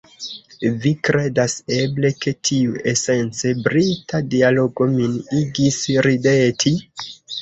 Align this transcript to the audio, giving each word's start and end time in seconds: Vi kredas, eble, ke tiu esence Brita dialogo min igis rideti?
Vi 0.85 0.91
kredas, 1.09 1.55
eble, 1.75 2.09
ke 2.25 2.33
tiu 2.49 2.79
esence 2.93 3.51
Brita 3.67 4.23
dialogo 4.33 4.89
min 4.95 5.17
igis 5.43 5.79
rideti? 6.09 6.73